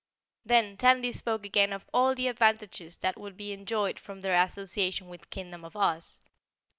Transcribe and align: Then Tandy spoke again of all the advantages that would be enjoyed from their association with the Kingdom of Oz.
Then 0.43 0.77
Tandy 0.77 1.11
spoke 1.11 1.45
again 1.45 1.71
of 1.71 1.87
all 1.93 2.15
the 2.15 2.27
advantages 2.27 2.97
that 2.97 3.19
would 3.19 3.37
be 3.37 3.53
enjoyed 3.53 3.99
from 3.99 4.21
their 4.21 4.41
association 4.43 5.09
with 5.09 5.21
the 5.21 5.27
Kingdom 5.27 5.63
of 5.63 5.75
Oz. 5.75 6.19